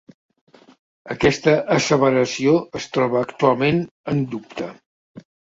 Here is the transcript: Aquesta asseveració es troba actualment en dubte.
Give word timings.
Aquesta 1.15 1.53
asseveració 1.75 2.55
es 2.81 2.89
troba 2.97 3.21
actualment 3.23 3.87
en 4.15 4.29
dubte. 4.37 4.73